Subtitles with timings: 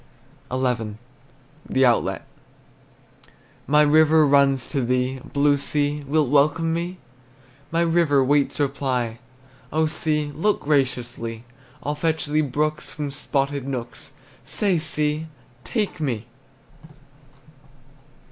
[0.51, 0.95] XI.
[1.69, 2.23] THE OUTLET.
[3.67, 6.97] My river runs to thee: Blue sea, wilt welcome me?
[7.71, 9.19] My river waits reply.
[9.71, 11.43] Oh sea, look graciously!
[11.83, 15.27] I'll fetch thee brooks From spotted nooks, Say, sea,
[15.63, 16.25] Take me!